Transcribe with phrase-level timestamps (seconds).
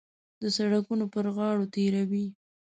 [0.41, 2.25] د سړکونو پر غاړو تېروي.